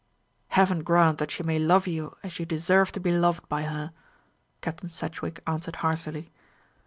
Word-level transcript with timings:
"Heaven 0.47 0.81
grant 0.81 1.19
that 1.19 1.29
she 1.29 1.43
may 1.43 1.59
love 1.59 1.85
you 1.85 2.17
as 2.23 2.39
you 2.39 2.45
deserve 2.47 2.91
to 2.93 2.99
be 2.99 3.11
loved 3.11 3.47
by 3.47 3.61
her!" 3.65 3.93
Captain 4.61 4.89
Sedgewick 4.89 5.43
answered 5.45 5.75
heartily. 5.85 6.31